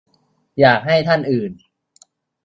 [0.59, 1.51] อยากให้ท่านอื่น